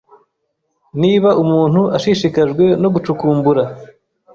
[1.01, 3.63] Niba umuntu ashishikajwe no gucukumbura